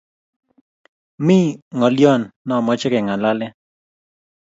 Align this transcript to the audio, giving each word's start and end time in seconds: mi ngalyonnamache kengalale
mi 1.25 1.39
ngalyonnamache 1.77 2.87
kengalale 2.93 3.47